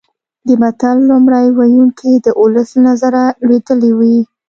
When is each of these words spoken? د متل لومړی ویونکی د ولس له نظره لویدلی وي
د 0.47 0.49
متل 0.61 0.97
لومړی 1.09 1.45
ویونکی 1.57 2.11
د 2.25 2.27
ولس 2.41 2.69
له 2.75 2.79
نظره 2.87 3.23
لویدلی 3.45 3.91
وي 3.99 4.17